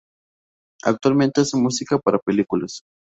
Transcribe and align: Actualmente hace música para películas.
Actualmente 0.83 1.41
hace 1.41 1.57
música 1.57 1.99
para 1.99 2.17
películas. 2.17 2.81